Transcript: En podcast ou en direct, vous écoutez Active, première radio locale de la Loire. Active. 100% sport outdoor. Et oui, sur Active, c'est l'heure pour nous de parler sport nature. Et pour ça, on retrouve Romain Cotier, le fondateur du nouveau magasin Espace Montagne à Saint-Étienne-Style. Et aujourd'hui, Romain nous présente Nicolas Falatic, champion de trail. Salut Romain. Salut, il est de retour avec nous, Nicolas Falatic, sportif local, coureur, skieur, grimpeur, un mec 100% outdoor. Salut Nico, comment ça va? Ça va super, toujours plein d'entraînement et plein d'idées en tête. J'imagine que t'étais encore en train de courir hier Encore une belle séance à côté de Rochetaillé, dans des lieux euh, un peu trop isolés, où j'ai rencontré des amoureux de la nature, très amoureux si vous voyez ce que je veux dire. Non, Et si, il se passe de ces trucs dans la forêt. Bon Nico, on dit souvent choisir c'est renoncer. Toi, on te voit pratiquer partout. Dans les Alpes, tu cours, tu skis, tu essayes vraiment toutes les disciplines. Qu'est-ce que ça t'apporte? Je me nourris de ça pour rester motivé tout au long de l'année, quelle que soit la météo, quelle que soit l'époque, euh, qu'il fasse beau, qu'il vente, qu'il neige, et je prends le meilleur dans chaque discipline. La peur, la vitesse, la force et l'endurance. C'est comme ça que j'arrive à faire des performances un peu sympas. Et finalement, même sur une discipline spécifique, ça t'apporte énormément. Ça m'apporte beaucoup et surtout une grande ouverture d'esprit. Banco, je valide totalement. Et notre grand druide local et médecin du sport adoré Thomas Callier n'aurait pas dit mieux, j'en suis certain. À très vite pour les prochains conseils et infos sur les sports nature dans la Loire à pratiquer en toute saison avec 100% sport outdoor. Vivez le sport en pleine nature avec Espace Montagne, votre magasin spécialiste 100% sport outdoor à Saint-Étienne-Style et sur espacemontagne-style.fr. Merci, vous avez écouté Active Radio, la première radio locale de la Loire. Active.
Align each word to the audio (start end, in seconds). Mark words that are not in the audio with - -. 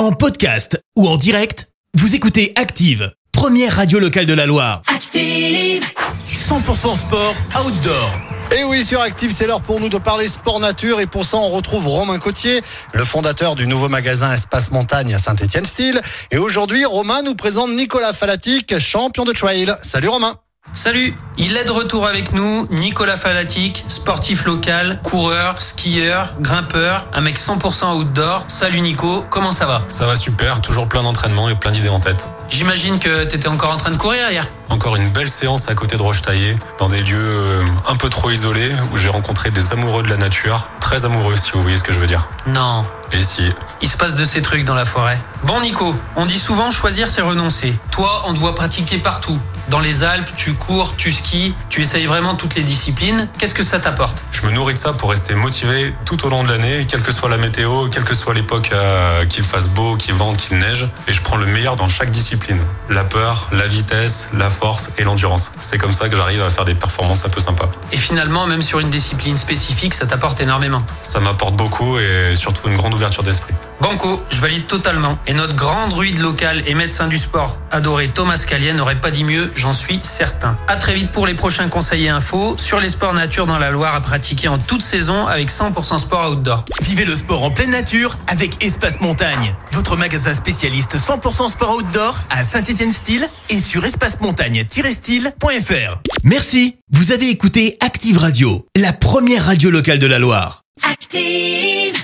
En 0.00 0.12
podcast 0.12 0.82
ou 0.96 1.06
en 1.06 1.18
direct, 1.18 1.68
vous 1.92 2.14
écoutez 2.14 2.54
Active, 2.56 3.12
première 3.32 3.76
radio 3.76 3.98
locale 3.98 4.24
de 4.24 4.32
la 4.32 4.46
Loire. 4.46 4.80
Active. 4.86 5.84
100% 6.32 6.96
sport 6.96 7.34
outdoor. 7.62 8.10
Et 8.58 8.64
oui, 8.64 8.82
sur 8.82 9.02
Active, 9.02 9.30
c'est 9.30 9.46
l'heure 9.46 9.60
pour 9.60 9.78
nous 9.78 9.90
de 9.90 9.98
parler 9.98 10.26
sport 10.26 10.58
nature. 10.58 11.00
Et 11.00 11.06
pour 11.06 11.26
ça, 11.26 11.36
on 11.36 11.50
retrouve 11.50 11.86
Romain 11.86 12.18
Cotier, 12.18 12.62
le 12.94 13.04
fondateur 13.04 13.56
du 13.56 13.66
nouveau 13.66 13.90
magasin 13.90 14.32
Espace 14.32 14.70
Montagne 14.70 15.12
à 15.12 15.18
Saint-Étienne-Style. 15.18 16.00
Et 16.30 16.38
aujourd'hui, 16.38 16.86
Romain 16.86 17.20
nous 17.20 17.34
présente 17.34 17.70
Nicolas 17.72 18.14
Falatic, 18.14 18.78
champion 18.78 19.26
de 19.26 19.32
trail. 19.32 19.70
Salut 19.82 20.08
Romain. 20.08 20.34
Salut, 20.72 21.14
il 21.36 21.56
est 21.56 21.64
de 21.64 21.72
retour 21.72 22.06
avec 22.06 22.32
nous, 22.32 22.66
Nicolas 22.70 23.16
Falatic, 23.16 23.84
sportif 23.88 24.44
local, 24.44 25.00
coureur, 25.02 25.60
skieur, 25.60 26.32
grimpeur, 26.40 27.06
un 27.12 27.20
mec 27.20 27.38
100% 27.38 27.96
outdoor. 27.96 28.44
Salut 28.48 28.80
Nico, 28.80 29.24
comment 29.28 29.52
ça 29.52 29.66
va? 29.66 29.82
Ça 29.88 30.06
va 30.06 30.16
super, 30.16 30.60
toujours 30.60 30.88
plein 30.88 31.02
d'entraînement 31.02 31.48
et 31.48 31.54
plein 31.54 31.70
d'idées 31.70 31.88
en 31.88 32.00
tête. 32.00 32.28
J'imagine 32.50 32.98
que 32.98 33.24
t'étais 33.24 33.48
encore 33.48 33.72
en 33.72 33.76
train 33.76 33.92
de 33.92 33.96
courir 33.96 34.28
hier 34.30 34.46
Encore 34.68 34.96
une 34.96 35.08
belle 35.10 35.28
séance 35.30 35.68
à 35.68 35.74
côté 35.74 35.96
de 35.96 36.02
Rochetaillé, 36.02 36.56
dans 36.78 36.88
des 36.88 37.00
lieux 37.00 37.16
euh, 37.16 37.64
un 37.88 37.94
peu 37.94 38.08
trop 38.08 38.30
isolés, 38.30 38.72
où 38.92 38.98
j'ai 38.98 39.08
rencontré 39.08 39.50
des 39.50 39.72
amoureux 39.72 40.02
de 40.02 40.08
la 40.08 40.16
nature, 40.16 40.68
très 40.80 41.04
amoureux 41.04 41.36
si 41.36 41.52
vous 41.52 41.62
voyez 41.62 41.76
ce 41.76 41.84
que 41.84 41.92
je 41.92 42.00
veux 42.00 42.08
dire. 42.08 42.26
Non, 42.48 42.84
Et 43.12 43.22
si, 43.22 43.52
il 43.80 43.88
se 43.88 43.96
passe 43.96 44.14
de 44.16 44.24
ces 44.24 44.42
trucs 44.42 44.64
dans 44.64 44.74
la 44.74 44.84
forêt. 44.84 45.18
Bon 45.44 45.60
Nico, 45.60 45.94
on 46.16 46.26
dit 46.26 46.38
souvent 46.38 46.70
choisir 46.70 47.08
c'est 47.08 47.22
renoncer. 47.22 47.74
Toi, 47.92 48.22
on 48.26 48.34
te 48.34 48.38
voit 48.38 48.54
pratiquer 48.54 48.98
partout. 48.98 49.38
Dans 49.68 49.78
les 49.78 50.02
Alpes, 50.02 50.28
tu 50.36 50.54
cours, 50.54 50.96
tu 50.96 51.12
skis, 51.12 51.54
tu 51.68 51.80
essayes 51.80 52.06
vraiment 52.06 52.34
toutes 52.34 52.56
les 52.56 52.64
disciplines. 52.64 53.28
Qu'est-ce 53.38 53.54
que 53.54 53.62
ça 53.62 53.78
t'apporte? 53.78 54.16
Je 54.32 54.42
me 54.42 54.50
nourris 54.50 54.74
de 54.74 54.78
ça 54.78 54.92
pour 54.92 55.10
rester 55.10 55.34
motivé 55.36 55.94
tout 56.04 56.26
au 56.26 56.28
long 56.28 56.42
de 56.42 56.48
l'année, 56.48 56.86
quelle 56.88 57.02
que 57.02 57.12
soit 57.12 57.28
la 57.28 57.36
météo, 57.36 57.88
quelle 57.88 58.02
que 58.02 58.14
soit 58.14 58.34
l'époque, 58.34 58.70
euh, 58.72 59.24
qu'il 59.26 59.44
fasse 59.44 59.68
beau, 59.68 59.96
qu'il 59.96 60.14
vente, 60.14 60.38
qu'il 60.38 60.58
neige, 60.58 60.88
et 61.06 61.12
je 61.12 61.22
prends 61.22 61.36
le 61.36 61.46
meilleur 61.46 61.76
dans 61.76 61.88
chaque 61.88 62.10
discipline. 62.10 62.39
La 62.88 63.04
peur, 63.04 63.48
la 63.52 63.66
vitesse, 63.66 64.28
la 64.34 64.50
force 64.50 64.90
et 64.98 65.04
l'endurance. 65.04 65.52
C'est 65.60 65.78
comme 65.78 65.92
ça 65.92 66.08
que 66.08 66.16
j'arrive 66.16 66.42
à 66.42 66.50
faire 66.50 66.64
des 66.64 66.74
performances 66.74 67.24
un 67.24 67.28
peu 67.28 67.40
sympas. 67.40 67.70
Et 67.92 67.96
finalement, 67.96 68.46
même 68.46 68.62
sur 68.62 68.80
une 68.80 68.90
discipline 68.90 69.36
spécifique, 69.36 69.94
ça 69.94 70.06
t'apporte 70.06 70.40
énormément. 70.40 70.82
Ça 71.02 71.20
m'apporte 71.20 71.54
beaucoup 71.54 71.98
et 71.98 72.34
surtout 72.36 72.68
une 72.68 72.76
grande 72.76 72.94
ouverture 72.94 73.22
d'esprit. 73.22 73.54
Banco, 73.80 74.20
je 74.30 74.40
valide 74.40 74.66
totalement. 74.66 75.18
Et 75.26 75.32
notre 75.32 75.54
grand 75.54 75.88
druide 75.88 76.18
local 76.18 76.62
et 76.66 76.74
médecin 76.74 77.08
du 77.08 77.18
sport 77.18 77.58
adoré 77.70 78.08
Thomas 78.08 78.42
Callier 78.46 78.72
n'aurait 78.72 79.00
pas 79.00 79.10
dit 79.10 79.24
mieux, 79.24 79.50
j'en 79.56 79.72
suis 79.72 80.00
certain. 80.02 80.58
À 80.68 80.76
très 80.76 80.94
vite 80.94 81.10
pour 81.10 81.26
les 81.26 81.34
prochains 81.34 81.68
conseils 81.68 82.06
et 82.06 82.08
infos 82.08 82.56
sur 82.58 82.80
les 82.80 82.88
sports 82.88 83.14
nature 83.14 83.46
dans 83.46 83.58
la 83.58 83.70
Loire 83.70 83.94
à 83.94 84.00
pratiquer 84.00 84.48
en 84.48 84.58
toute 84.58 84.82
saison 84.82 85.26
avec 85.26 85.50
100% 85.50 85.98
sport 85.98 86.32
outdoor. 86.32 86.64
Vivez 86.82 87.04
le 87.04 87.16
sport 87.16 87.42
en 87.42 87.50
pleine 87.50 87.70
nature 87.70 88.18
avec 88.26 88.64
Espace 88.64 89.00
Montagne, 89.00 89.54
votre 89.72 89.96
magasin 89.96 90.34
spécialiste 90.34 90.96
100% 90.96 91.48
sport 91.48 91.76
outdoor 91.76 92.18
à 92.30 92.42
Saint-Étienne-Style 92.42 93.28
et 93.48 93.60
sur 93.60 93.84
espacemontagne-style.fr. 93.84 96.00
Merci, 96.24 96.76
vous 96.92 97.12
avez 97.12 97.30
écouté 97.30 97.76
Active 97.80 98.18
Radio, 98.18 98.66
la 98.76 98.92
première 98.92 99.46
radio 99.46 99.70
locale 99.70 99.98
de 99.98 100.06
la 100.06 100.18
Loire. 100.18 100.62
Active. 100.82 102.00